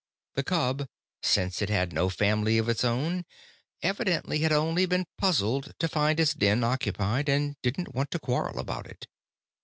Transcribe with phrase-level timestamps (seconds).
[0.33, 0.87] The cub,
[1.21, 3.23] since it had no family of its own,
[3.83, 8.57] evidently had only been puzzled to find its den occupied and didn't want to quarrel
[8.57, 9.05] about it.